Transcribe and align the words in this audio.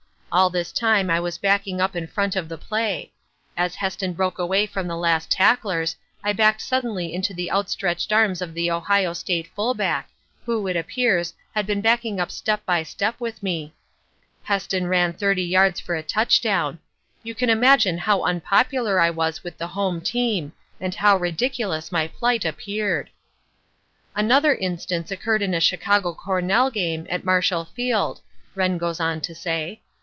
All 0.33 0.49
this 0.49 0.71
time 0.71 1.09
I 1.09 1.19
was 1.19 1.37
backing 1.37 1.81
up 1.81 1.93
in 1.93 2.07
front 2.07 2.37
of 2.37 2.47
the 2.47 2.57
play. 2.57 3.11
As 3.57 3.75
Heston 3.75 4.13
broke 4.13 4.39
away 4.39 4.65
from 4.65 4.87
the 4.87 4.95
last 4.95 5.29
tacklers, 5.29 5.97
I 6.23 6.31
backed 6.31 6.61
suddenly 6.61 7.13
into 7.13 7.33
the 7.33 7.51
outstretched 7.51 8.13
arms 8.13 8.41
of 8.41 8.53
the 8.53 8.71
Ohio 8.71 9.11
State 9.11 9.49
fullback, 9.53 10.09
who, 10.45 10.67
it 10.69 10.77
appears, 10.77 11.33
had 11.53 11.67
been 11.67 11.81
backing 11.81 12.21
up 12.21 12.31
step 12.31 12.65
by 12.65 12.81
step 12.83 13.19
with 13.19 13.43
me. 13.43 13.73
Heston 14.43 14.87
ran 14.87 15.11
thirty 15.11 15.43
yards 15.43 15.81
for 15.81 15.95
a 15.97 16.01
touchdown. 16.01 16.79
You 17.23 17.35
can 17.35 17.49
imagine 17.49 17.97
how 17.97 18.23
unpopular 18.23 19.01
I 19.01 19.09
was 19.09 19.43
with 19.43 19.57
the 19.57 19.67
home 19.67 19.99
team, 19.99 20.53
and 20.79 20.95
how 20.95 21.17
ridiculous 21.17 21.91
my 21.91 22.07
plight 22.07 22.45
appeared. 22.45 23.09
"Another 24.15 24.55
instance 24.55 25.11
occurred 25.11 25.41
in 25.41 25.53
a 25.53 25.59
Chicago 25.59 26.13
Cornell 26.13 26.71
game 26.71 27.05
at 27.09 27.25
Marshall 27.25 27.65
Field," 27.65 28.21
Wrenn 28.55 28.77
goes 28.77 29.01
on 29.01 29.19
to 29.19 29.35
say. 29.35 29.81